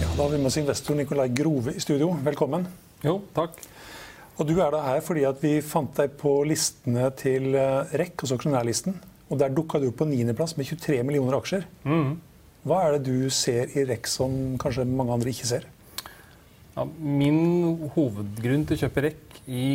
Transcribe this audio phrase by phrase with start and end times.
[0.00, 2.12] Ja, da har vi med oss investor Nikolai Grove i studio.
[2.24, 2.66] Velkommen.
[3.04, 3.58] Jo, takk.
[4.40, 8.14] Og Du er da her fordi at vi fant deg på listene til eh, REC,
[8.22, 8.96] altså aksjonærlisten.
[9.30, 11.66] Og Der dukka du opp på niendeplass med 23 millioner aksjer.
[12.66, 15.66] Hva er det du ser i REC som kanskje mange andre ikke ser?
[16.76, 19.66] Ja, min hovedgrunn til å kjøpe REC i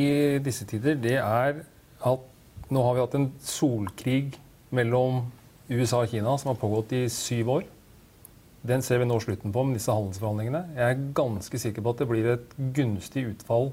[0.46, 1.62] disse tider, det er
[2.06, 2.32] at
[2.70, 4.38] nå har vi hatt en solkrig
[4.74, 5.26] mellom
[5.70, 7.66] USA og Kina som har pågått i syv år.
[8.66, 10.64] Den ser vi nå slutten på med disse handelsforhandlingene.
[10.74, 13.70] Jeg er ganske sikker på at det blir et gunstig utfall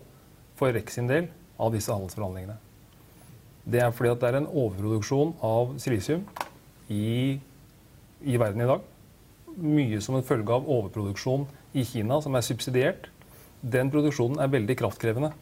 [0.59, 2.59] for REC sin del av disse handelsforhandlingene.
[3.65, 6.27] Det er fordi det er en overproduksjon av silisium
[6.93, 7.39] i,
[8.21, 8.85] i verden i dag.
[9.57, 11.47] Mye som en følge av overproduksjon
[11.79, 13.09] i Kina, som er subsidiert.
[13.63, 15.33] Den produksjonen er veldig kraftkrevende.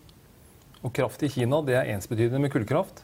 [0.85, 3.03] Og kraft i Kina det er ensbetydende med kullkraft.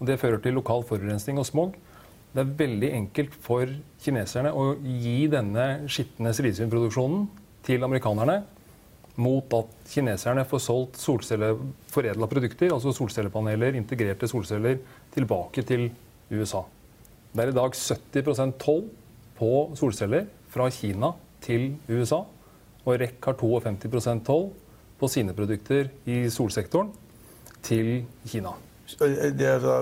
[0.00, 1.76] Og det fører til lokal forurensning og smog.
[2.34, 3.70] Det er veldig enkelt for
[4.02, 7.28] kineserne å gi denne skitne silisiumproduksjonen
[7.64, 8.40] til amerikanerne
[9.22, 14.80] mot at kineserne får solgt solcelleforedla produkter, altså solcellepaneler, integrerte solceller,
[15.14, 15.86] tilbake til
[16.32, 16.64] USA.
[17.30, 18.84] Det er i dag 70% toll
[19.38, 21.12] på solceller fra Kina
[21.44, 22.24] til USA.
[22.84, 24.50] Og REC har 52% toll
[24.98, 26.92] på sine produkter i solsektoren
[27.64, 28.54] til Kina.
[28.84, 29.76] Det er da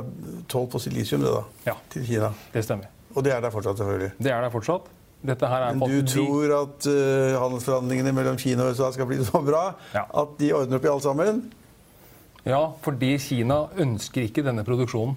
[0.49, 1.75] toll på silisium det da, Ja.
[1.91, 2.33] til Kina.
[2.53, 2.87] Det stemmer.
[3.17, 4.13] Og det er der fortsatt, selvfølgelig.
[4.23, 4.87] Det er der fortsatt.
[5.25, 9.19] Dette her er Men du tror at uh, handelsforhandlingene mellom Kina og USA skal bli
[9.23, 10.05] så bra Ja.
[10.23, 11.43] at de ordner opp i alt sammen?
[12.45, 15.15] Ja, fordi Kina ønsker ikke denne produksjonen.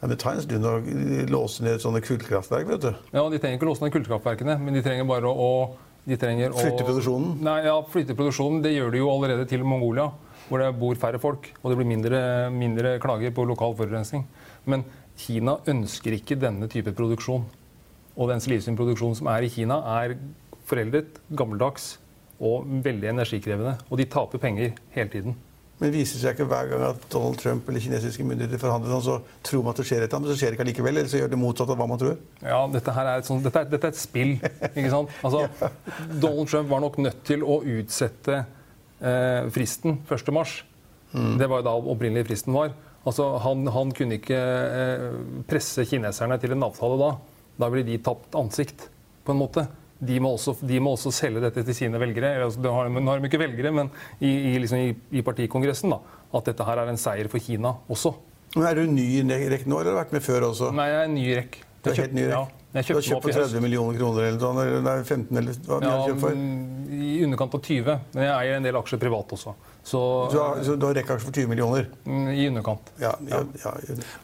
[0.00, 0.76] Ja, det tar en stund å
[1.32, 2.94] låse ned sånne kullkraftverk, vet du.
[3.12, 5.50] Ja, De trenger ikke å låse ned kullkraftverkene, men de trenger bare å
[6.06, 7.40] de trenger å, Flytte produksjonen?
[7.42, 8.60] Nei, ja, flytte produksjonen.
[8.62, 10.04] Det gjør de jo allerede til Mongolia,
[10.48, 11.50] hvor det bor færre folk.
[11.62, 12.20] Og det blir mindre,
[12.54, 14.26] mindre klager på lokal forurensning.
[14.66, 14.84] Men
[15.16, 17.46] Kina ønsker ikke denne type produksjon.
[18.16, 20.16] Og den silisiumproduksjonen som er i Kina, er
[20.66, 21.96] foreldet, gammeldags
[22.40, 23.76] og veldig energikrevende.
[23.90, 25.36] Og de taper penger hele tiden.
[25.76, 29.16] Men viser seg ikke hver gang at Donald Trump eller kinesiske myndigheter forhandler sånn, så
[29.44, 31.00] tror man at det skjer et eller annet, men så skjer det ikke allikevel?
[31.02, 32.14] Eller så gjør det motsatt av hva man tror?
[32.40, 34.32] Ja, dette, her er et sånt, dette, er, dette er et spill.
[34.70, 35.12] ikke sant?
[35.20, 35.68] Altså,
[36.24, 38.38] Donald Trump var nok nødt til å utsette
[39.00, 40.32] eh, fristen 1.
[40.34, 40.58] mars.
[41.12, 42.74] Det var jo da opprinnelig fristen var.
[43.06, 45.08] Altså, han, han kunne ikke eh,
[45.48, 47.10] presse kineserne til en avtale da.
[47.56, 48.88] Da ville de tapt ansikt,
[49.24, 49.66] på en måte.
[49.96, 52.34] De må også, de må også selge dette til sine velgere.
[52.44, 52.90] Altså, nå har
[53.22, 53.88] de ikke velgere, men
[54.20, 55.94] i, i, liksom i, i partikongressen.
[55.94, 56.00] da,
[56.36, 58.12] At dette her er en seier for Kina også.
[58.56, 60.70] Men er du ny i REC nå, eller har du vært med før også?
[60.76, 61.58] Nei, jeg er ny rekk.
[61.84, 64.82] Du er helt ny i Ja, jeg Du har kjøpt for 30 millioner kroner eller
[64.84, 66.40] nei, 15 eller hva ja, har du kjøpt for?
[66.96, 67.96] I underkant av 20.
[68.14, 69.54] Men jeg eier en del aksjer privat også.
[69.86, 70.00] Så
[70.32, 71.86] Du har, så du har REC-aksjer for 20 millioner?
[72.04, 72.90] mm, i underkant.
[73.00, 73.72] Ja, ja, ja.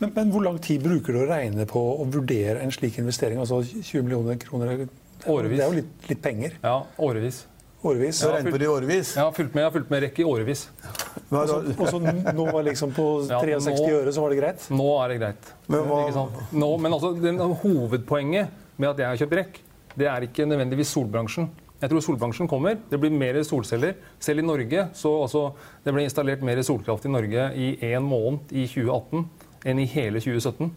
[0.01, 3.39] Men, men hvor lang tid bruker du å regne på å vurdere en slik investering?
[3.39, 4.89] Altså 20 millioner kroner er-
[5.31, 5.59] Årevis.
[5.59, 6.57] Det er jo litt, litt penger.
[6.65, 7.45] Ja, årevis.
[7.87, 8.19] Årevis.
[8.21, 9.15] Du har regnet på det i årevis?
[9.15, 10.65] Jeg har fulgt med, jeg har fulgt med rekk i årevis.
[11.33, 11.99] Og så, da, og så
[12.37, 14.67] nå var liksom på Ja, 63 nå- øre, så var det greit?
[14.73, 15.51] Nå er det greit.
[15.69, 16.39] Men hva- Ikke sant?
[16.53, 18.49] Nå, men altså, det, hovedpoenget
[18.81, 19.59] med at jeg har kjøpt rekk,
[19.99, 21.51] det er ikke nødvendigvis solbransjen.
[21.83, 22.77] Jeg tror solbransjen kommer.
[22.89, 23.97] Det blir mer solceller.
[24.23, 25.43] Selv i Norge så altså,
[25.85, 29.27] det ble installert mer solkraft i Norge i én måned i 2018
[29.67, 30.71] enn i hele 2017.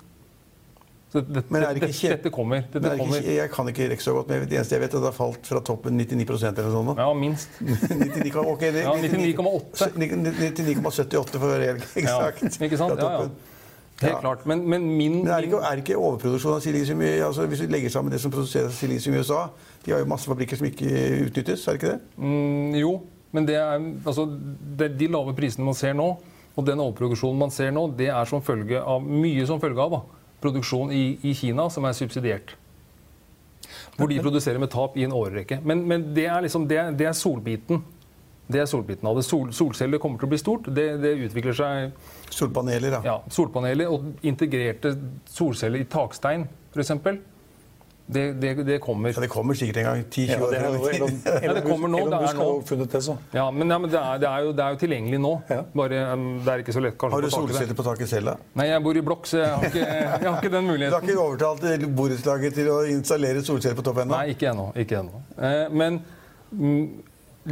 [1.16, 2.66] Så det, Men er det ikke dette, kommer.
[2.74, 3.22] Dette er kommer.
[3.24, 5.12] ikke, jeg kan ikke rekke så godt, men det eneste jeg vet, er at det
[5.14, 7.00] har falt fra toppen 99% eller sånt.
[7.00, 7.50] Ja, minst.
[7.62, 9.92] 99, ok, Ja, 99,8.
[9.96, 13.00] 99,78 for å være helt Ja, ikke sant?
[13.00, 13.28] Ja, ja.
[14.02, 14.42] Helt klart.
[14.44, 17.46] Men, men min, Men er det, ikke, er det ikke overproduksjon av silisium i altså
[17.48, 19.46] Hvis vi legger sammen det som produseres silisium i USA
[19.86, 20.90] De har jo masse fabrikker som ikke
[21.30, 22.02] utnyttes, er det ikke det?
[22.20, 22.92] mm, Jo,
[23.32, 24.26] men det er, altså,
[24.82, 26.10] det, de lave prisene man ser nå,
[26.60, 29.96] Og den overproduksjonen man ser nå, det er som følge av, mye som følge av
[29.96, 30.02] da,
[30.46, 32.56] produksjon i, i Kina som er subsidiert.
[33.98, 35.60] Hvor de produserer med tap i en årrekke.
[35.64, 37.82] Men, men det, er liksom, det, det, er solbiten.
[38.48, 39.24] Det er solbiten av det.
[39.26, 40.68] Sol, solceller kommer til å bli stort.
[40.76, 43.20] Det, det utvikler seg Solpaneler, ja.
[43.32, 44.92] Solpaneler og integrerte
[45.32, 46.92] solceller i takstein, f.eks.
[48.08, 49.10] Det, det, det, kommer.
[49.10, 50.04] Ja, Det kommer sikkert en gang.
[50.12, 50.54] 10-20 år.
[51.44, 52.04] Ja, det kommer nå.
[52.10, 52.50] Det er nå.
[52.66, 53.16] Funnet det, så.
[53.34, 55.32] Ja, men, ja, men det, er, det, er jo, det, er, jo, tilgjengelig nå.
[55.74, 58.52] Bare um, det er ikke så lett kanskje Har du solceller på taket selv, da?
[58.62, 60.94] Nei, jeg bor i blokk, så jeg har ikke, jeg har ikke den muligheten.
[60.94, 64.14] Du har ikke overtalt borettslaget til å installere solceller på topp ennå?
[64.14, 64.70] Nei, ikke ennå.
[64.86, 65.26] Ikke ennå.
[65.50, 66.02] Eh, men
[66.54, 66.84] mm,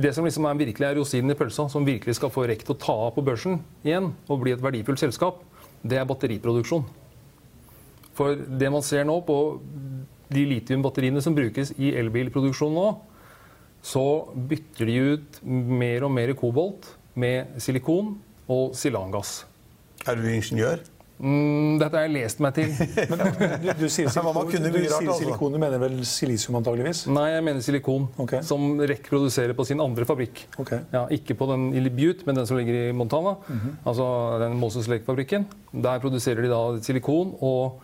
[0.06, 2.78] det som liksom er virkelig er rosinen i pølsa, som virkelig skal få rekt å
[2.78, 5.42] ta av på børsen igjen og bli et verdifullt selskap,
[5.82, 6.86] det er batteriproduksjon.
[8.14, 9.38] For det man ser nå på
[10.30, 12.88] de litiumbatteriene som brukes i elbilproduksjon nå,
[13.84, 18.16] så bytter de ut mer og mer kobolt med silikon
[18.52, 19.44] og silangass.
[20.08, 20.82] Er du ingeniør?
[21.24, 22.72] Mm, dette har jeg lest meg til.
[23.12, 25.18] Men du, du sier, silikon, du, du, sier altså.
[25.22, 27.06] silikon, du mener vel silisium antageligvis?
[27.14, 28.10] Nei, jeg mener silikon.
[28.26, 28.42] Okay.
[28.48, 30.46] Som REC produserer på sin andre fabrikk.
[30.60, 30.82] Okay.
[30.92, 33.38] Ja, ikke på den i Butte, men den som ligger i Montana.
[33.48, 33.76] Mm -hmm.
[33.86, 34.06] Altså
[34.42, 35.48] den Moses Lake-fabrikken.
[35.72, 37.36] Der produserer de da silikon.
[37.40, 37.82] og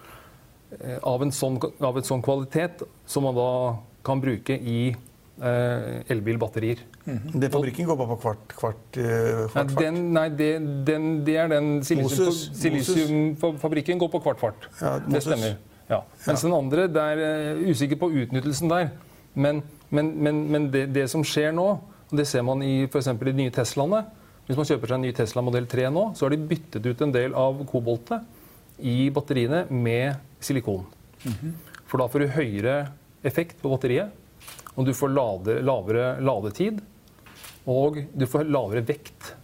[1.01, 6.77] av en, sånn, av en sånn kvalitet som man da kan bruke i eh, elbilbatterier.
[7.05, 7.19] Mm.
[7.33, 9.01] Den fabrikken går bare på kvart, kvart, uh,
[9.49, 9.81] kvart fart?
[9.81, 14.61] Den, nei, det, den, det, er den silisiumfabrikken går på kvart fart.
[14.81, 15.51] Ja, det stemmer.
[15.89, 15.99] Ja.
[16.27, 17.17] Mens den andre, det er
[17.65, 18.89] usikker på utnyttelsen der.
[19.33, 21.79] Men, men, men, men det, det, som skjer nå,
[22.09, 23.09] og det ser man i f.eks.
[23.21, 23.99] de nye Teslaene
[24.47, 27.01] Hvis man kjøper seg en ny Tesla modell 3 nå, så har de byttet ut
[27.05, 28.21] en del av koboltet
[28.81, 30.85] i batteriene med silikon.
[31.23, 31.53] Mm -hmm.
[31.85, 32.91] For da får du høyere
[33.23, 34.11] effekt på batteriet,
[34.75, 36.81] og du får lade, lavere ladetid,
[37.65, 39.35] og du får lavere vekt.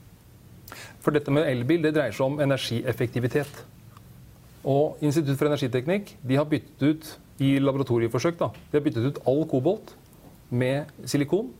[1.00, 3.66] For dette med elbil det dreier seg om energieffektivitet.
[4.66, 7.12] Og Institutt for energiteknikk de har byttet ut
[7.44, 9.94] i laboratorieforsøk da, de har byttet ut all kobolt
[10.50, 11.52] med silikon.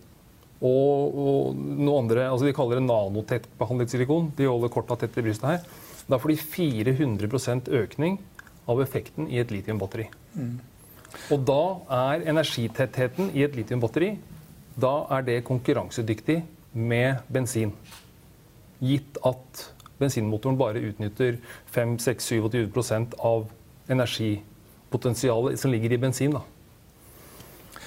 [0.66, 4.32] Og, og noe andre, altså De kaller det nanotett behandlet silikon.
[4.38, 5.66] De holder korta tett i brystet her.
[6.10, 8.20] Da får de 400% økning
[8.70, 10.08] av effekten i et litiumbatteri.
[10.36, 10.56] Mm.
[11.32, 11.62] Og da
[11.98, 14.16] er energitettheten i et litiumbatteri
[14.76, 16.42] da er det konkurransedyktig
[16.74, 17.72] med bensin.
[18.84, 19.70] Gitt at
[20.00, 21.38] bensinmotoren bare utnytter
[21.74, 23.48] 5-6-27% av
[23.88, 26.36] energipotensialet som ligger i bensin.
[26.36, 26.42] da.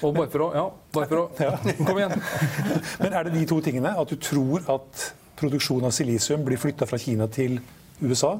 [0.01, 0.65] Og bare for å, ja,
[0.95, 1.75] bare for å ja.
[1.85, 2.15] Kom igjen.
[3.03, 3.93] Men er det de to tingene?
[3.93, 7.59] At du tror at produksjon av silisium blir flytta fra Kina til
[8.01, 8.35] USA,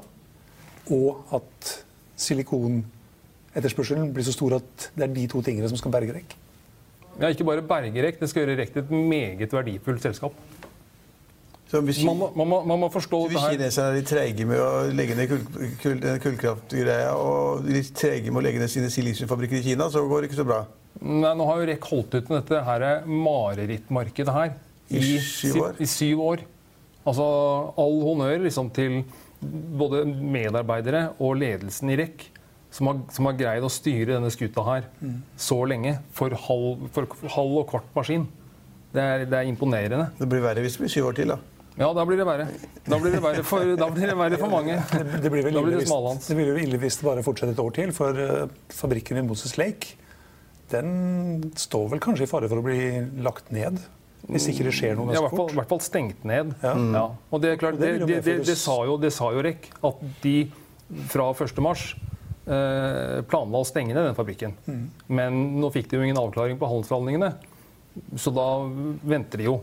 [0.90, 1.74] og at
[2.20, 6.38] silikonetterspørselen blir så stor at det er de to tingene som skal berge REC?
[7.20, 10.34] Ja, ikke bare berge REC, det skal gjøre REC til et meget verdifullt selskap.
[11.70, 14.46] Så hvis, man, må, man, må, man, må, forstå så hvis kineserne er litt treige
[14.50, 15.44] med å legge ned kull,
[15.84, 20.24] kull, kullkraftgreia og litt treige med å legge ned sine silisiumfabrikker i Kina, så går
[20.24, 20.64] det ikke så bra?
[21.04, 24.56] Nei, Nå har jo REC holdt ut med dette her marerittmarkedet her
[24.90, 26.42] i, I, syv i syv år.
[27.06, 27.28] Altså
[27.80, 29.04] all honnør liksom, til
[29.40, 32.26] både medarbeidere og ledelsen i REC
[32.72, 35.16] som har, som har, greid å styre denne skuta her mm.
[35.40, 38.28] så lenge for halv, for halv, og kvart maskin.
[38.94, 40.10] Det er, det er, imponerende.
[40.20, 41.40] Det blir verre hvis det blir syv år til, da.
[41.80, 42.50] Ja, da blir det verre.
[42.86, 44.76] Da blir det verre for, det verre for mange.
[44.92, 47.24] Det, det, blir vel da blir det, hvis, det blir vel ille hvis det bare
[47.24, 47.94] fortsetter et år til.
[47.96, 49.96] For uh, fabrikken i Moses Lake
[50.70, 52.82] den står vel kanskje i fare for å bli
[53.26, 53.80] lagt ned?
[54.28, 55.54] Hvis ikke det skjer noe ganske ja, fort.
[55.54, 56.52] I hvert fall stengt ned.
[56.62, 56.74] Ja.
[56.76, 56.92] Mm.
[56.98, 57.06] Ja.
[57.32, 60.04] Og det er klart, det, det, det, det, sa jo, det sa jo REC, at
[60.24, 60.36] de
[61.10, 61.74] fra 1.3
[62.50, 64.56] eh, planla å stenge ned den fabrikken.
[64.68, 64.84] Mm.
[65.20, 67.32] Men nå fikk de jo ingen avklaring på handelsforhandlingene,
[68.20, 68.50] så da
[69.08, 69.60] venter de jo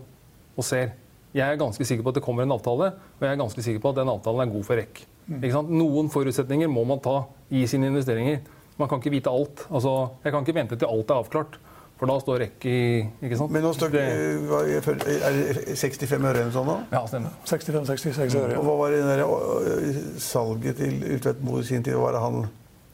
[0.57, 0.95] og ser.
[1.37, 3.83] Jeg er ganske sikker på at det kommer en avtale, og jeg er ganske sikker
[3.85, 5.05] på at den avtalen er god for REC.
[5.27, 5.43] Mm.
[5.75, 8.41] Noen forutsetninger må man ta i sine investeringer.
[8.81, 9.67] Man kan ikke vite alt.
[9.71, 9.95] Altså,
[10.25, 11.59] jeg kan ikke vente til alt er avklart.
[11.97, 12.79] For da står rekk i
[13.25, 13.53] ikke sant?
[13.55, 16.76] Men nå står det, Er det 65 øre eller sånn nå?
[16.93, 17.33] Ja, stemmer.
[17.49, 18.59] 65-66 øre.
[18.61, 21.97] Og hva var det der salget til Utvedt Mo i sin tid?
[21.97, 22.45] Var det han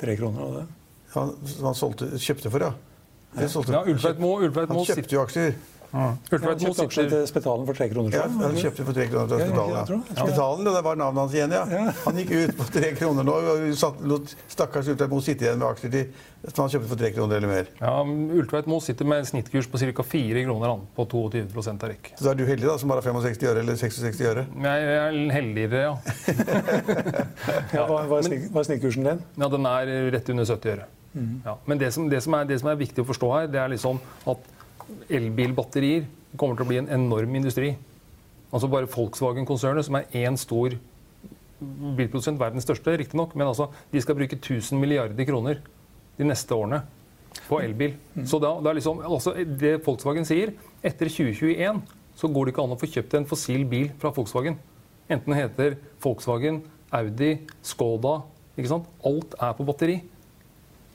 [0.02, 0.64] Tre kroner, av det?
[1.16, 1.34] Han,
[1.66, 2.72] han solgte, kjøpte for, ja.
[3.42, 5.58] ja Ultveit Mo, Han kjøpte jo aksjer.
[5.92, 6.08] Ja.
[6.32, 8.16] Han kjøpte aksjer til Spetalen for tre kroner.
[8.16, 9.76] Ja, han kjøpte for tre kroner fra Spetalen.
[9.76, 10.24] Ja.
[10.24, 11.86] Spetalen, det var navnet hans igjen, ja.
[12.06, 15.68] Han gikk ut på tre kroner nå og lot stakkars Ultveit Moe sitte igjen med
[15.68, 15.98] aksjer
[16.50, 17.68] som han kjøpte for tre kroner eller mer.
[17.78, 17.92] Ja,
[18.38, 20.06] Ultveit Moe sitter med snittkurs på ca.
[20.06, 22.10] fire kroner han, på 22 av REC.
[22.16, 24.46] Så da er du heldig, da, som bare har 65 øre eller 66 øre?
[24.64, 25.92] Jeg er heldigere, ja.
[27.76, 29.22] ja hva, hva, er snittkursen din?
[29.38, 30.88] Ja, Den er rett under 70 øre.
[31.12, 31.30] Mm.
[31.44, 31.56] Ja.
[31.68, 33.70] Men det som, det, som er, det som er viktig å forstå her, det er
[33.74, 34.00] liksom
[34.32, 34.50] at
[35.12, 36.06] elbilbatterier
[36.38, 37.74] kommer til å bli en enorm industri.
[38.52, 40.76] Altså Bare Volkswagen-konsernet, som er én stor
[41.62, 45.62] bilprodusent, verdens største, riktignok, men altså, de skal bruke 1000 milliarder kroner
[46.18, 46.82] de neste årene
[47.46, 47.94] på elbil.
[48.28, 50.52] Så da, det, liksom, altså, det Volkswagen sier,
[50.84, 51.80] etter 2021
[52.18, 54.58] så går det ikke an å få kjøpt en fossil bil fra Volkswagen.
[55.08, 56.60] Enten det heter Volkswagen,
[56.92, 57.34] Audi,
[57.64, 58.20] Skoda
[58.58, 58.88] ikke sant?
[59.08, 59.96] Alt er på batteri.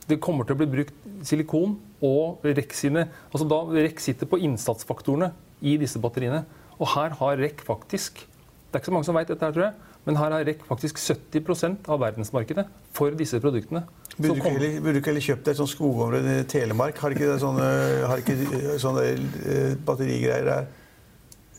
[0.07, 1.75] Det kommer til å bli brukt silikon
[2.05, 5.31] og REC sine altså da REC sitter på innsatsfaktorene
[5.65, 6.43] i disse batteriene.
[6.77, 8.25] Og her har REC faktisk
[8.67, 9.73] Det er ikke så mange som veit dette, her, tror jeg,
[10.05, 13.85] men her har REC faktisk 70% av verdensmarkedet for disse produktene.
[14.17, 16.99] Burde du, ikke, burde ikke heller kjøpt deg et sånt skogområde i Telemark?
[16.99, 17.69] Har ikke det sånne,
[18.11, 20.67] har ikke sånne eh, batterigreier der?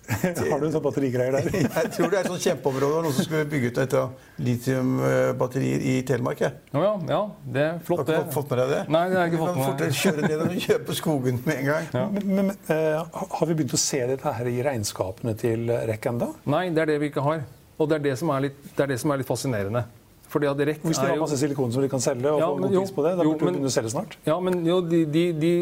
[0.50, 1.49] Har du en sånn batterigreier der?
[1.79, 3.03] jeg tror det er et sånt kjempeområde.
[3.05, 4.07] Noen som skulle bygge ut etter
[4.47, 6.41] litiumbatterier i Telemark.
[6.47, 6.53] Ja.
[6.73, 8.17] ja, ja, det er flott, det.
[8.17, 8.81] Har du ikke fått med deg det?
[8.95, 10.00] Nei, det har jeg ikke fått med meg.
[10.00, 11.93] Kjøre ned og kjøpe skogen med en gang.
[11.93, 12.07] Ja.
[12.15, 16.33] Men, men uh, Har vi begynt å se dette her i regnskapene til REC enda?
[16.49, 17.45] Nei, det er det vi ikke har.
[17.79, 19.85] Og det er det som er litt, det er det som er litt fascinerende.
[20.29, 22.75] Fordi at Hvis de har masse silikon som de kan selge, og ja, få god
[22.75, 24.19] pris på det, da burde de kunne selge snart?
[24.27, 25.53] Ja, men jo, de, de, de,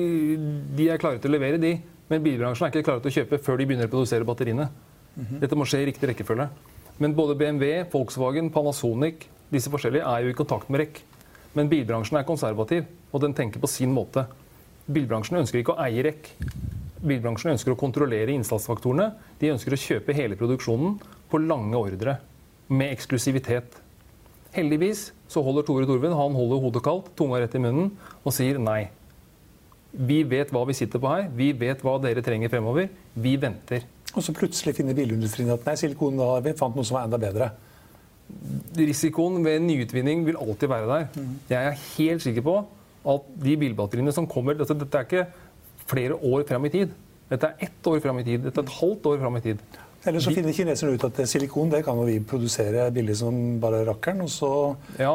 [0.79, 1.77] de er klare til å levere, de.
[2.09, 4.69] Men bilbransjen er ikke klare til å kjøpe før de begynner å produsere batteriene.
[5.17, 5.41] -hmm.
[5.41, 6.49] Dette må skje i riktig rekkefølge.
[6.99, 11.03] Men både BMW, Volkswagen, Panasonic disse forskjellige er jo i kontakt med REC.
[11.55, 14.27] Men bilbransjen er konservativ, og den tenker på sin måte.
[14.87, 16.33] Bilbransjen ønsker ikke å eie REC.
[17.07, 19.13] Bilbransjen ønsker å kontrollere innsatsfaktorene.
[19.41, 20.99] De ønsker å kjøpe hele produksjonen
[21.31, 22.19] på lange ordre,
[22.69, 23.79] med eksklusivitet.
[24.57, 27.93] Heldigvis så holder Tore Torvin han holder hodet kaldt, tunga rett i munnen,
[28.25, 28.89] og sier nei.
[29.93, 31.29] Vi vet hva vi sitter på her.
[31.37, 32.89] Vi vet hva dere trenger fremover.
[33.15, 33.87] Vi venter.
[34.17, 37.21] Og så plutselig finner bilindustrien at nei, silikon da, vi fant noe som var enda
[37.21, 37.51] bedre.
[38.77, 41.09] Risikoen ved nyutvinning vil alltid være der.
[41.15, 41.35] Mm.
[41.51, 42.57] Jeg er helt sikker på
[43.07, 45.27] at de bilbatteriene som kommer altså Dette er ikke
[45.87, 46.95] flere år fram i tid.
[47.31, 48.43] Dette er ett år fram i tid.
[48.43, 49.63] Dette er et halvt år fram i tid.
[50.07, 54.23] Eller så finner kineserne ut at silikon det kan vi produsere billig som bare rakkeren.
[54.23, 54.51] Og så
[55.01, 55.13] ja.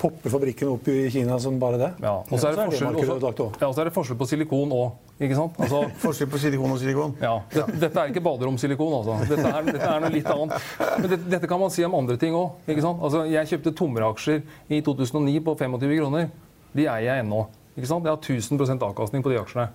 [0.00, 1.90] popper fabrikken opp i Kina som bare det.
[2.00, 5.10] Ja, Og så er det, forskjell, også, ja, så er det forskjell på silikon òg.
[5.20, 5.58] Ikke sant?
[5.60, 7.12] Altså, forskjell på silikon og silikon?
[7.20, 7.34] Ja.
[7.52, 9.18] Dette, dette er ikke baderomsilikon, altså.
[9.28, 10.70] Dette er, dette er, noe litt annet.
[10.96, 12.70] Men det, dette kan man si om andre ting òg.
[12.70, 14.40] Altså, jeg kjøpte Tomre-aksjer
[14.72, 16.32] i 2009 på 25 kroner.
[16.72, 17.44] De eier jeg ennå.
[17.76, 18.08] Ikke sant?
[18.08, 19.68] Jeg har 1000% avkastning på de aksjene.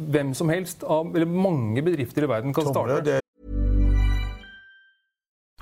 [0.00, 3.19] Hvem som helst, eller mange bedrifter i verden kan starte.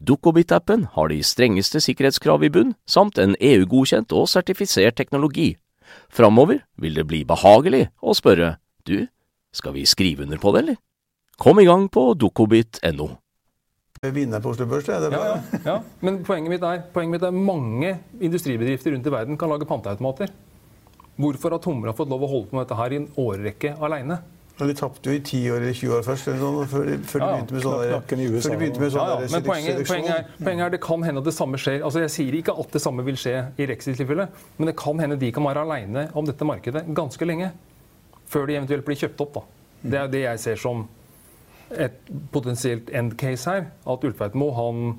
[0.00, 5.54] Dukkobit-appen har de strengeste sikkerhetskrav i bunn, samt en EU-godkjent og sertifisert teknologi.
[6.12, 8.56] Framover vil det bli behagelig å spørre
[8.88, 9.06] du,
[9.52, 10.80] skal vi skrive under på det, eller?
[11.40, 13.08] Kom i gang på dukkobit.no.
[14.02, 14.96] Vinner på Oslo Børs, det.
[14.96, 19.06] er det ja, ja, ja, Men poenget mitt, er, poenget mitt er mange industribedrifter rundt
[19.06, 20.32] i verden kan lage panteautomater.
[21.22, 24.16] Hvorfor har Tomra fått lov å holde på med dette her i en årrekke aleine?
[24.58, 27.22] Men de tapte jo i 10 år eller 20 år først, sånn, før, de, før,
[27.22, 30.64] de begynte med sånne, før de begynte med sånne ja, Men poenget, poenget, er, poenget,
[30.66, 31.78] er, det kan hende at det samme skjer.
[31.80, 35.16] Altså Jeg sier ikke at det samme vil skje i Rexit-tilfellet, men det kan hende
[35.20, 37.48] de kan være aleine om dette markedet ganske lenge.
[38.32, 39.40] Før de eventuelt blir kjøpt opp.
[39.40, 39.46] da.
[39.82, 40.84] Det er det jeg ser som
[41.72, 43.66] et potensielt end case her.
[43.88, 44.92] At Ulfeitmo han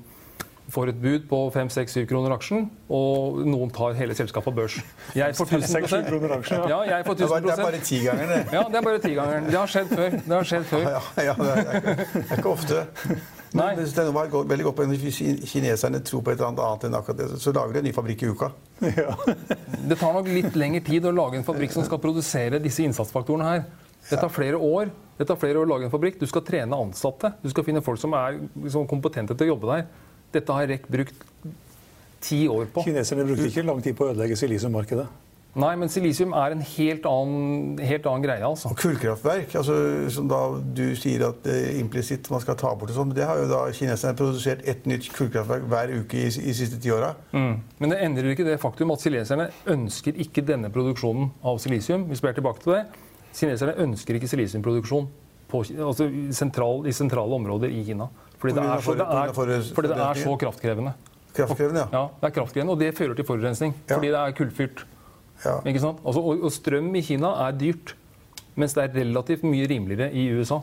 [0.74, 4.80] får et bud på 5-6-7 kroner aksjen, og noen tar hele selskapet på børs.
[5.16, 6.34] Jeg får 1000 kroner
[6.70, 8.40] ja, jeg får 1000 Det er bare tigangeren, det.
[8.56, 9.48] Ja, det er bare tigangeren.
[9.50, 10.18] Det har skjedd før.
[10.18, 10.84] Det har skjedd før.
[10.96, 12.84] Ja, ja, det, er, det er ikke ofte.
[13.54, 13.70] Nei.
[13.78, 17.20] Men det var veldig godt på Hvis kineserne tror på et eller annet enn akkurat
[17.20, 18.50] det, så lager de en ny fabrikk i uka.
[18.98, 19.14] Ja.
[19.88, 23.52] det tar nok litt lengre tid å lage en fabrikk som skal produsere disse innsatsfaktorene
[23.52, 23.62] her.
[24.10, 24.90] Det tar flere år.
[25.16, 26.18] Det tar flere år å lage en fabrikk.
[26.20, 27.30] Du skal trene ansatte.
[27.42, 29.86] Du skal finne folk som er liksom, kompetente til å jobbe der.
[30.34, 31.28] Dette har REC brukt
[32.24, 32.86] ti år på.
[32.86, 35.06] Kineserne brukte ikke lang tid på å ødelegge silisiummarkedet.
[35.54, 38.42] Nei, men silisium er en helt annen, helt annen greie.
[38.42, 38.72] altså.
[38.72, 39.76] Og kullkraftverk, altså,
[40.10, 43.38] som da du sier at eh, implisitt man skal ta bort og sånn, det har
[43.38, 47.12] jo da kineserne produsert ett nytt kullkraftverk hver uke i, de siste ti åra.
[47.30, 47.54] Mm.
[47.78, 52.08] Men det endrer ikke det faktum at kineserne ønsker ikke denne produksjonen av silisium.
[52.10, 52.82] Hvis Vi er tilbake til det.
[53.34, 55.06] Kineserne ønsker ikke silisiumproduksjon
[55.54, 58.10] på, altså, sentral, i sentrale områder i Kina.
[58.38, 60.94] Fordi det er så, det er, fordi det er så kraftkrevende.
[61.34, 61.98] Kraftkrevende, ja.
[61.98, 62.06] ja.
[62.20, 63.74] Det er kraftkrevende, og det fører til forurensning.
[63.88, 64.84] Fordi det er kullfyrt.
[65.44, 65.58] Ja.
[65.64, 67.94] Altså, og, og, strøm i Kina er dyrt,
[68.54, 70.60] mens det er relativt mye rimeligere i USA.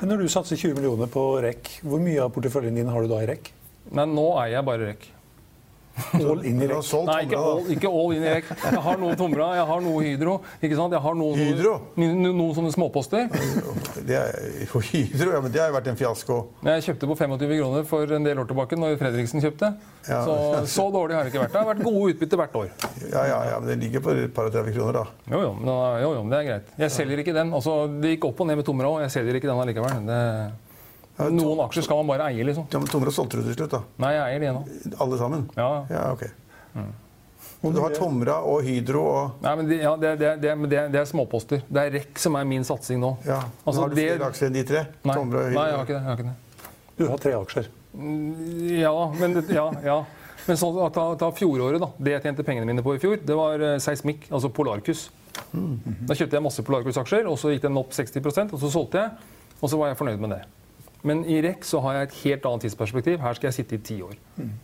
[0.00, 3.10] Men når du satser 20 millioner på REC, hvor mye av porteføljen din har du
[3.10, 3.50] da i REC?
[3.94, 5.08] Nei, Nå eier jeg bare REC.
[6.14, 6.90] All in i REC?
[7.06, 8.48] Nei, ikke all, ikke all in i REC.
[8.64, 10.34] Jeg har noe Tomra, jeg har noe Hydro.
[10.58, 10.94] ikke sant?
[10.96, 11.74] Jeg har noen, Hydro?
[12.00, 13.28] Noen, noen sånne småposter.
[14.04, 14.40] Det er,
[14.74, 16.38] Hydro, ja, men det har jo vært en fiasko.
[16.66, 19.70] Jeg kjøpte på 25 kroner for en del år tilbake, når Fredriksen kjøpte.
[20.08, 20.20] Ja.
[20.26, 20.34] Så,
[20.74, 21.54] så dårlig har det ikke vært.
[21.54, 22.74] Det har vært gode utbytte hvert år.
[23.06, 25.30] Ja, ja, ja, men det ligger på et par og 30 kroner, da.
[25.30, 25.70] Jo, jo, men,
[26.02, 26.76] jo, jo, men det er greit.
[26.84, 27.54] Jeg selger ikke den.
[27.56, 29.04] Altså, det gikk opp og ned med Tomra òg.
[29.06, 30.04] Jeg selger ikke den allikevel.
[30.10, 30.20] Det...
[31.14, 32.66] Noen aksjer skal man bare eie, liksom.
[32.72, 33.82] Ja, men Tomra solgte du til slutt, da?
[34.02, 34.62] Nei, jeg eier de ennå.
[35.04, 35.44] Alle sammen?
[35.54, 35.68] Ja.
[35.92, 36.24] ja ok.
[36.74, 36.92] Mm.
[37.64, 41.06] Du har Tomra og Hydro og Nei, men det, ja, det, det, det, det, er
[41.08, 41.62] småposter.
[41.64, 43.14] Det er REC som er min satsing nå.
[43.24, 44.82] Ja, altså, Har du flere aksjer enn de tre?
[45.06, 45.60] Nei, Tomra og Hydro?
[45.60, 46.90] Nei jeg, har ikke det, jeg har ikke det.
[46.98, 47.70] Du har tre aksjer?
[47.94, 48.26] Mm,
[48.82, 49.96] ja, men, ja, ja.
[50.48, 51.90] men så, ta, ta, fjoråret, da.
[51.96, 55.06] Det jeg tjente pengene mine på i fjor, det var uh, seismikk, altså Polarcus.
[55.54, 55.78] Mm.
[56.10, 59.32] Da kjøpte jeg masse Polarcus-aksjer, og så gikk den opp 60% og så solgte jeg.
[59.62, 60.42] Og så var jeg fornøyd med det.
[61.04, 63.18] Men i REC så har jeg et helt annet tidsperspektiv.
[63.20, 64.14] Her skal jeg sitte i ti år.
[64.38, 64.54] Mm.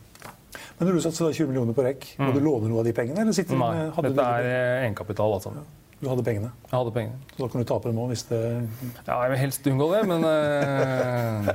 [0.78, 2.37] Men når du satser 20 millioner på REC, må mm.
[2.38, 3.20] du låne noe av de pengene?
[3.20, 5.37] eller sitter Nei, med, dette er eh, egenkapital.
[5.37, 5.52] altså.
[6.00, 6.49] Du hadde pengene?
[6.64, 7.18] Jeg hadde pengene.
[7.35, 10.00] Så da kan du tape dem òg hvis det Ja, jeg vil helst unngå det,
[10.09, 11.50] men uh,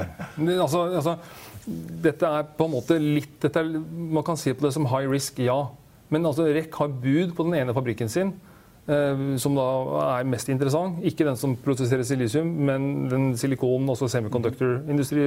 [0.68, 1.16] altså, altså,
[2.06, 5.42] Dette er på en måte litt er, Man kan si på det som high risk,
[5.42, 5.58] ja.
[6.14, 8.36] Men altså, REC har bud på den ene fabrikken sin.
[8.86, 9.66] Uh, som da
[10.20, 11.00] er mest interessant.
[11.08, 15.26] Ikke den som produserer silisium, men den silikonen, altså semiconductor-industri.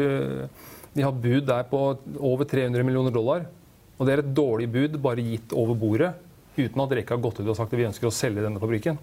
[0.95, 1.83] De har bud der på
[2.19, 3.49] over 300 millioner dollar.
[3.99, 6.13] Og det er et dårlig bud bare gitt over bordet,
[6.59, 8.99] uten at Reka har gått ut og sagt at vi ønsker å selge denne fabrikken.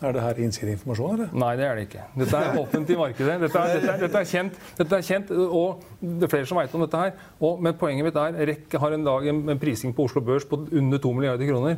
[0.00, 1.32] Er det her innsideinformasjon, eller?
[1.36, 2.02] Nei, det er det ikke.
[2.22, 3.34] Dette er offentlig i markedet.
[3.42, 6.56] Dette er, dette, er, dette, er kjent, dette er, kjent, og det er flere som
[6.56, 7.12] vet om dette her.
[7.36, 10.46] Og, men poenget mitt er REC har en dag en, en prising på Oslo Børs
[10.48, 11.76] på under 2 milliarder kroner.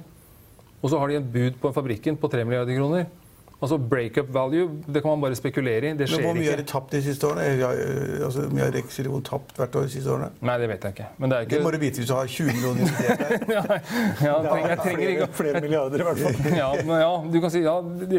[0.83, 3.07] Og så har de en bud på fabrikken på 3 milliarder kroner.
[3.62, 5.95] Altså Breakup value det kan man bare spekulere i.
[5.95, 6.27] Det skjer ikke.
[6.27, 7.45] Hvor mye har de tapt de siste årene?
[7.47, 10.31] Eh, altså, mye har Rexilicon tapt hvert år de siste årene?
[10.42, 11.07] Nei, Det vet jeg ikke.
[11.18, 11.55] Men det, er ikke...
[11.55, 13.45] det må du vite hvis du har 20 millioner investert der.
[13.55, 13.62] ja,
[14.27, 16.59] ja, trenger, jeg trenger flere, ikke Flere milliarder, i hvert fall.
[16.62, 17.77] ja, men ja, du kan si, ja,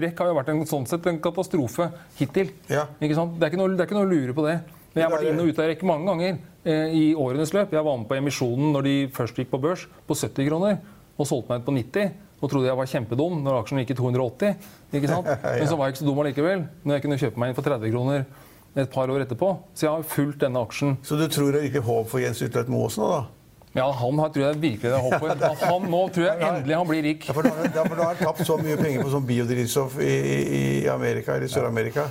[0.07, 2.55] REC har jo vært en sånn sett en katastrofe hittil.
[2.71, 2.87] Ja.
[3.03, 3.35] Ikke sant?
[3.35, 4.57] Det, er ikke noe, det er ikke noe å lure på det.
[4.93, 6.35] Men jeg har vært inn og ut av REC mange ganger
[6.71, 7.75] eh, i årenes løp.
[7.75, 10.79] Jeg var med på emisjonen når de først gikk på børs, på 70 kroner,
[11.17, 13.99] og solgte meg ut på 90 og trodde jeg var kjempedum når aksjen gikk i
[13.99, 14.57] 280.
[14.99, 15.29] ikke sant?
[15.59, 17.69] Men så var jeg ikke så dum allikevel når jeg kunne kjøpe meg inn for
[17.69, 18.25] 30 kroner
[18.73, 19.53] et par år etterpå.
[19.77, 20.97] Så jeg har fulgt denne aksjen.
[21.05, 23.23] Så du tror det er ikke håp for Jens Ytlet Moe nå, da?
[23.73, 25.45] Ja, han har, tror jeg virkelig det er håp for.
[25.71, 27.23] Han, nå tror jeg endelig han blir rik.
[27.25, 30.11] Ja, for da har han tapt så mye penger på sånn biodrivstoff i,
[30.59, 30.61] i,
[30.93, 32.05] Amerika eller Sør-Amerika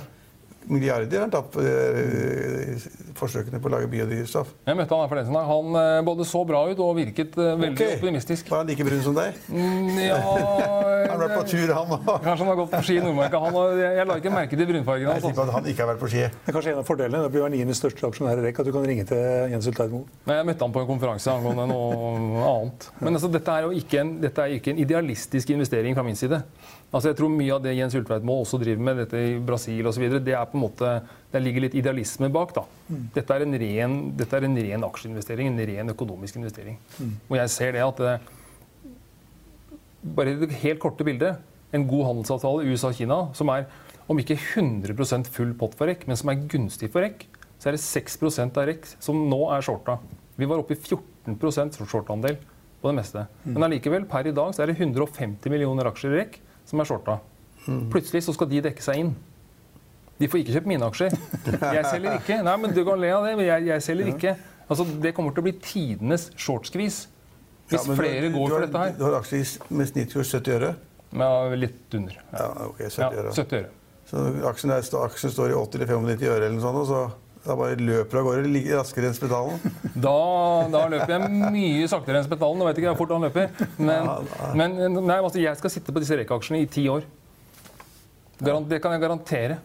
[0.71, 2.77] milliarder han tatt eh,
[3.17, 4.53] forsøkene på å lage biodrivstoff.
[4.67, 5.37] Jeg møtte han her for den.
[5.49, 7.97] Han eh, både så bra ut og virket eh, veldig okay.
[7.97, 8.49] optimistisk.
[8.51, 9.37] Var han like brun som deg?
[9.49, 12.09] Mm, ja Han har vært på tur, han òg.
[12.25, 13.41] Kanskje han har gått på ski i Nordmarka.
[13.53, 15.21] Jeg, jeg la ikke merke til brunfargen hans.
[15.21, 16.25] Jeg tipper at han ikke har vært på ski.
[16.33, 17.23] Det er kanskje en av fordelene.
[17.25, 20.03] Det blir niende største aksjonær i REC at du kan ringe til Jens Ulteidmo.
[20.29, 22.89] Jeg møtte han på en konferanse angående noe annet.
[23.01, 26.19] Men altså, dette, er jo ikke en, dette er ikke en idealistisk investering fra min
[26.19, 26.41] side.
[26.93, 30.03] Altså jeg tror Mye av det Jens Ultveitmo også driver med, dette i Brasil osv.,
[30.21, 30.91] det er på en måte,
[31.33, 32.53] det ligger litt idealisme bak.
[32.53, 32.63] da.
[32.85, 33.07] Mm.
[33.15, 36.77] Dette, er en ren, dette er en ren aksjeinvestering, en ren økonomisk investering.
[36.99, 37.15] Mm.
[37.31, 38.29] Og jeg ser det at
[40.03, 41.39] Bare i det helt korte bildet.
[41.73, 43.69] En god handelsavtale USA-Kina som er
[44.11, 47.23] om ikke 100 full pott for REC, men som er gunstig for REC,
[47.57, 49.97] så er det 6% av REC som nå er shorta.
[50.35, 52.35] Vi var oppe i 14% shortandel
[52.81, 53.23] på det meste.
[53.45, 53.53] Mm.
[53.55, 56.41] Men allikevel, per i dag så er det 150 millioner aksjer i REC
[56.73, 57.19] som er shorta.
[57.93, 59.13] Plutselig så skal de dekke seg inn.
[60.17, 61.13] De får ikke kjøpt mine aksjer.
[61.77, 62.39] Jeg selger ikke.
[62.45, 64.33] Nei, men Du kan le av det, men jeg, jeg selger ikke.
[64.67, 67.03] Altså, Det kommer til å bli tidenes shortskvis
[67.71, 68.91] hvis ja, flere går for dette her.
[68.97, 70.73] Du har aksjer med snittkurs 70 øre?
[71.15, 72.17] Ja, litt under.
[72.33, 73.29] Ja, ok, 70 øre.
[73.29, 73.71] Ja, 70 øre.
[74.09, 76.99] Så aksjen, er, aksjen, står i 80 eller 95 øre, eller noe sånt, og så
[77.43, 79.59] Da bare løper du av gårde raskere enn spetalen?
[80.03, 80.13] Da,
[80.73, 82.59] da, løper jeg mye saktere enn spetalen.
[82.59, 83.67] Nå vet ikke jeg hvor fort han løper.
[83.77, 84.07] Men,
[84.57, 87.05] men nei, altså, jeg skal sitte på disse rekeaksjene i ti år.
[88.43, 89.59] Det kan jeg garantere.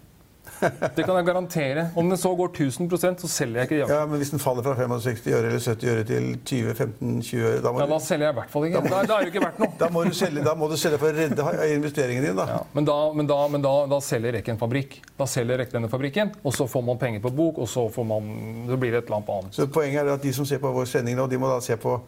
[0.61, 1.85] Det kan jeg garantere.
[1.99, 4.66] Om den så går 1000% så selger jeg ikke de Ja, Men hvis den faller
[4.66, 8.37] fra 65 øre eller 70 øre til 20-15-20 øre da, må ja, da selger jeg
[8.37, 8.83] i hvert fall ikke.
[8.85, 9.73] Da, da, er det ikke verdt noe.
[9.83, 12.37] Da må du selge, da må du selge for å redde investeringen din.
[12.38, 12.49] da.
[12.57, 14.99] Ja, men da, men da, men da, da selger Rekk en fabrikk.
[15.18, 18.09] Da selger Rekk denne fabrikken, og så får man penger på bok, og så, får
[18.09, 18.33] man,
[18.68, 19.55] så blir det et eller annet annet.
[19.59, 21.77] Så Poenget er at de som ser på vår sending nå, de må da se
[21.81, 21.99] på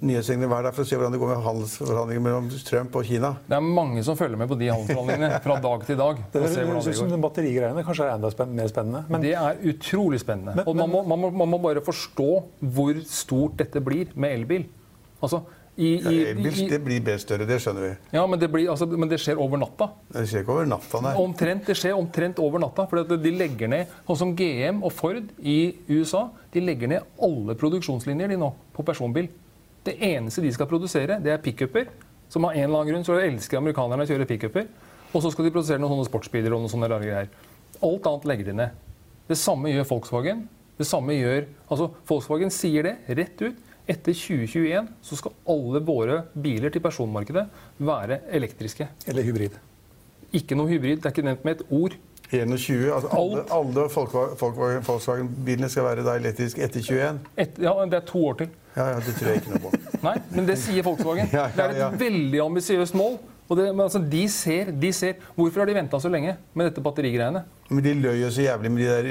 [0.00, 3.34] nyhetssendingene hver dag for å se hvordan det går med handelsforhandlingene mellom Trump og Kina.
[3.46, 6.24] Det er mange som følger med på de handelsforhandlingene fra dag til dag.
[6.32, 9.04] Det høres ut som batterigreiene kanskje er enda spenn mer spennende.
[9.12, 9.24] Men...
[9.24, 10.56] Det er utrolig spennende.
[10.56, 12.28] Men, og man må, man, må, man må, bare forstå
[12.76, 14.64] hvor stort dette blir med elbil.
[15.20, 15.42] Altså,
[15.76, 17.90] i, i, ja, elbil det blir bedre større, det skjønner vi.
[18.16, 19.90] Ja, Men det, blir, altså, men det skjer over natta.
[20.12, 21.12] Det skjer ikke over natta, nei.
[21.20, 22.88] Omtrent, det skjer omtrent over natta.
[22.88, 25.60] For de legger ned, sånn som GM og Ford i
[25.92, 29.30] USA, de legger ned alle produksjonslinjer de nå på personbil.
[29.86, 31.88] Det eneste de skal produsere, det er pickuper.
[32.30, 34.68] Som av en eller annen grunn så elsker amerikanerne å kjøre pickuper.
[35.10, 37.30] Og så skal de produsere noen sånne sportsbiler og noen sånne rare greier.
[37.82, 38.76] Alt annet legger de ned.
[39.30, 40.44] Det samme gjør Volkswagen.
[40.80, 43.66] Det samme gjør, altså Volkswagen sier det rett ut.
[43.90, 47.46] Etter 2021 så skal alle våre biler til personmarkedet
[47.82, 48.86] være elektriske.
[49.10, 49.56] Eller hybrid.
[50.36, 51.00] Ikke noe hybrid.
[51.00, 51.96] Det er ikke nevnt med et ord.
[52.30, 53.86] 21, altså Alle, alle
[54.86, 57.18] Volkswagen-bilene skal være da elektriske etter 21?
[57.42, 58.52] Et, ja, det er to år til.
[58.76, 59.70] Ja, ja, Det tror jeg ikke noe på.
[60.04, 61.28] Nei, men det sier Volkswagen.
[61.30, 63.18] Det er et veldig ambisiøst mål.
[63.50, 65.16] Og det, men altså, de ser, de ser.
[65.34, 67.42] Hvorfor har de venta så lenge med dette batterigreiene?
[67.70, 69.08] Men De løy jo så jævlig med de der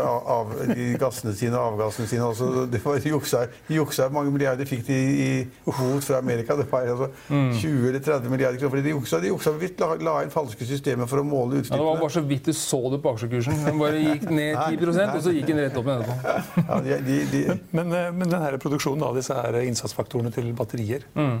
[0.00, 2.24] uh, av, de gassene sine og avgassene sine.
[2.24, 2.66] Også.
[2.72, 5.30] det var juksa, juksa mange milliarder fikk de i
[5.64, 6.56] hot fra Amerika.
[6.56, 7.50] Det var altså mm.
[7.60, 8.84] 20 eller 30 milliarder kroner.
[8.84, 11.80] De juksa, de juksa bevisst, la, la, inn falske systemer for å måle utslippene.
[11.80, 13.60] Ja, det var bare så vidt du så det på aksjekursen.
[13.64, 16.64] Den bare gikk ned 10% og så gikk den rett opp igjen etterpå.
[16.68, 17.44] Ja, de, de, de...
[17.72, 21.38] Men, men, men denne produksjonen av disse her innsatsfaktorene til batterier mm.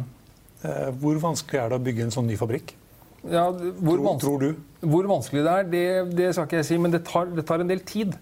[0.66, 2.74] Eh, hvor vanskelig er det å bygge en sånn ny fabrikk?
[3.28, 4.64] Ja, hvor, tror, tror, du?
[4.86, 5.84] Hvor vanskelig det er, det,
[6.16, 8.14] det, skal ikke jeg si, men det tar, det tar, en del tid.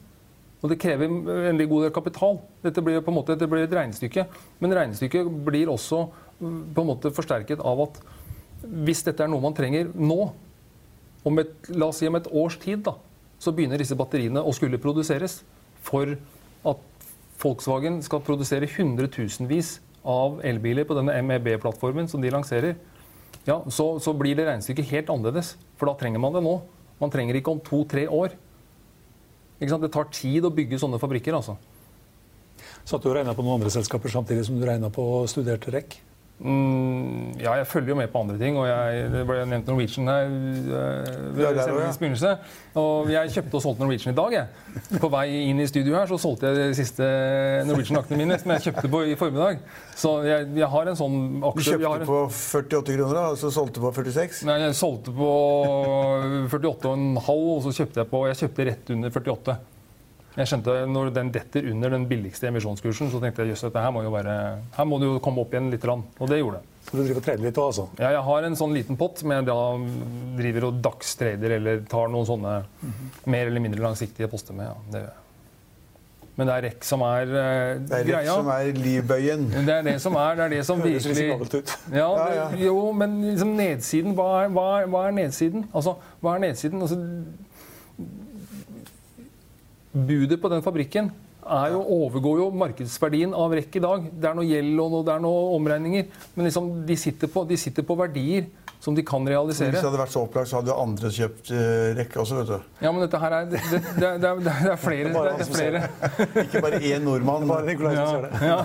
[0.64, 2.40] Og det krever en god del kapital.
[2.64, 4.26] Dette blir på en måte et regnestykke.
[4.60, 6.06] Men regnestykket blir også
[6.40, 8.00] mm, på en måte forsterket av at
[8.66, 10.30] hvis dette er noe man trenger nå,
[11.26, 12.96] om et, la oss si om et års tid, da,
[13.42, 15.40] så begynner disse batteriene å skulle produseres
[15.86, 16.16] for
[16.66, 16.84] at
[17.36, 22.78] Volkswagen skal produsere hundretusenvis av elbiler på denne MEB-plattformen som de lanserer,
[23.46, 25.54] ja, så, så, blir det regnestykket helt annerledes.
[25.78, 26.56] For da trenger man det nå.
[26.98, 28.34] Man trenger ikke om to-tre år.
[29.60, 31.36] Det tar tid å bygge sånne fabrikker.
[31.36, 31.54] altså.
[32.86, 35.70] Satt du og regna på noen andre selskaper samtidig som du regna på og studerte
[35.74, 35.98] REC?
[36.36, 38.58] Mm, ja, jeg følger jo med på andre ting.
[38.60, 41.60] og jeg, Det ble nevnt Norwegian her ved
[41.96, 42.32] begynnelse.
[42.76, 44.34] Og jeg kjøpte og solgte Norwegian i dag.
[44.36, 44.98] Jeg.
[45.00, 47.06] På vei inn i studio her så solgte jeg de siste
[47.68, 49.62] Norwegian-aktene mine som jeg kjøpte på i formiddag.
[49.96, 53.40] Så jeg, jeg har en sånn aksje Du kjøpte en, på 48 kroner, da, og
[53.40, 54.42] så solgte på 46?
[54.50, 55.30] Nei, jeg solgte på
[56.52, 59.56] 48,5, og så kjøpte jeg på Jeg kjøpte rett under 48.
[60.36, 63.92] Jeg skjønte Når den detter under den billigste emisjonskursen, så tenkte jeg jøss, dette her
[63.94, 64.38] må jo være,
[64.76, 65.86] her må det jo komme opp igjen litt.
[65.86, 66.72] Og det gjorde det.
[66.86, 67.84] Så du driver og trader litt òg, altså?
[67.98, 69.60] Ja, jeg har en sånn liten pott som jeg da
[70.38, 73.30] driver og dagstrader eller tar noen sånne mm -hmm.
[73.34, 74.66] mer eller mindre langsiktige poster med.
[74.66, 75.22] Ja, det gjør jeg.
[76.36, 77.78] Men det er REC som er uh, greia.
[77.88, 79.44] Det er REC som er livbøyen.
[79.66, 82.08] Det er det som er, det er det som virkelig ja,
[82.52, 85.64] det, Jo, men liksom nedsiden hva er, hva, er, hva er nedsiden?
[85.72, 86.82] Altså, hva er nedsiden?
[86.82, 86.98] Altså,
[89.96, 91.10] budet på den fabrikken
[91.70, 94.06] jo, overgår jo markedsverdien av REC i dag.
[94.10, 96.08] Det er noe gjeld og noe, det er noe omregninger.
[96.34, 98.48] Men liksom, de, sitter på, de, sitter på, verdier
[98.86, 99.72] som de kan realisere.
[99.74, 101.58] Hvis det hadde vært så opplagt, så hadde jo andre kjøpt uh,
[101.98, 102.66] rekke også, vet du.
[102.84, 105.10] Ja, men dette her er Det, det, det, det er, er, flere.
[105.10, 105.80] Det er flere.
[106.44, 107.48] Ikke bare én nordmann.
[107.50, 108.46] Bare Nikolai som ser det.
[108.46, 108.60] Ja.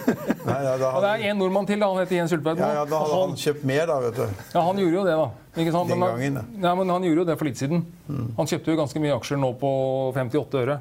[0.48, 0.88] Nei, ja, hadde...
[0.94, 1.90] Og det er én nordmann til, da.
[1.92, 2.62] Han heter Jens Ulpeid.
[2.64, 4.24] Ja, ja, da hadde han, han kjøpt mer, da, vet du.
[4.54, 5.28] Ja, han gjorde jo det, da.
[5.60, 5.92] Ikke sant?
[5.92, 6.44] Den gangen, da.
[6.70, 7.84] Ja, men han gjorde jo det for litt siden.
[8.08, 8.28] Mm.
[8.40, 9.72] Han kjøpte jo ganske mye aksjer nå på
[10.16, 10.78] 58 øre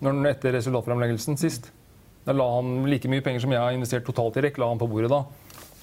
[0.00, 1.70] når den etter resultatframleggelsen sist.
[2.26, 4.82] Da la han like mye penger som jeg har investert totalt i REC, la han
[4.82, 5.22] på bordet da.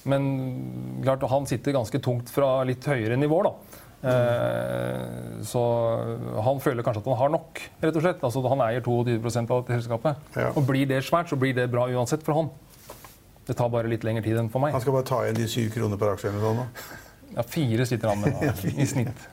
[0.08, 3.84] Men klart, han sitter ganske tungt fra litt høyere nivåer, da.
[3.98, 5.40] Mm.
[5.42, 5.60] så
[6.46, 8.20] han føler kanskje at han har nok, rett og slett.
[8.22, 10.20] Altså, han eier 22 av dette selskapet.
[10.38, 10.52] Ja.
[10.54, 12.52] Og blir det svært, så blir det bra uansett for han.
[13.48, 14.76] Det tar bare litt lengre tid enn for meg.
[14.76, 16.30] Han skal bare ta igjen de syv kroner per aksje?
[16.30, 16.66] eller
[17.34, 19.26] Ja, fire sitter han med da, i snitt.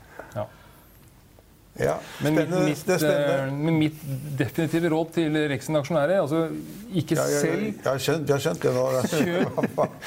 [1.75, 4.03] Ja, men mitt, mitt, uh, mitt,
[4.39, 6.45] definitive råd til Rexen aksjonærer altså
[6.95, 8.85] ikke ja, selv Jeg har skjønt, jeg har skjønt det nå.
[9.11, 9.97] Kjøp.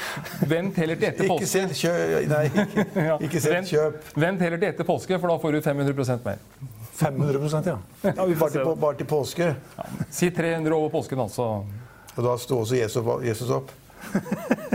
[0.49, 1.45] Vent heller til etter påske.
[1.45, 2.25] Ikke selv, kjøp.
[2.31, 2.87] Nei, ikke,
[3.27, 4.09] ikke selv, kjøp.
[4.25, 6.41] Vent heller til etter påske, for da får du 500% mer.
[6.99, 7.77] 500 ja.
[8.03, 9.51] Ja, vi bare, til, bare til påske.
[10.09, 11.51] Si 300 over påsken, altså.
[12.15, 13.13] Og da sto også Jesus.
[13.29, 13.71] Jesus opp.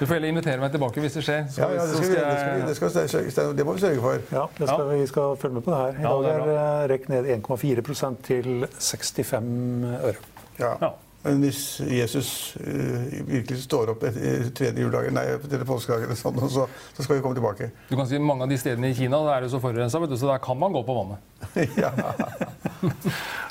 [0.00, 1.42] Du får heller invitere meg tilbake hvis det skjer.
[1.52, 3.82] Så, Ja, ja, det, skal vi, det, skal vi, det, skal, vi- det må vi
[3.82, 4.22] sørge for.
[4.32, 6.00] ja det skal, Vi skal følge med på det her.
[6.00, 10.14] I dag er er eh, REC ned 1,4% til 65 øre.
[10.58, 10.90] Ja.
[11.22, 16.40] Men hvis Jesus uh, virkelig står opp etter tredje juledagen, nei, etter påskedagen, eller sånn,
[16.48, 16.64] så,
[16.96, 17.68] så skal vi komme tilbake.
[17.90, 20.30] Du kan si Mange av de stedene i Kina der er det så forurensa, så
[20.32, 21.20] der kan man gå på vannet.
[21.84, 21.92] ja.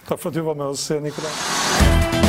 [0.09, 2.28] Takk for at du var med oss, Nikolai.